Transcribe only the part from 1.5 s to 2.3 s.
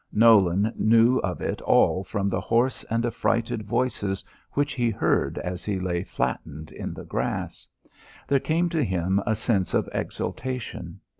all from